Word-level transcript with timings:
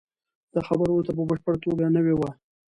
دا 0.53 0.61
خبره 0.67 0.91
ورته 0.93 1.11
په 1.17 1.23
بشپړه 1.29 1.57
توګه 1.65 1.85
نوې 1.95 2.13
وه. 2.19 2.29